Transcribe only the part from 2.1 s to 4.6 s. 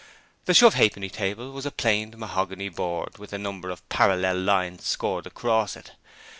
mahogany board with a number of parallel